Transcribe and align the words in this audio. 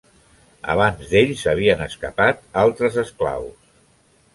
Abans 0.75 1.11
d'ells 1.11 1.45
s'havien 1.47 1.85
escapat 1.91 2.43
altres 2.67 3.01
esclaus. 3.07 3.75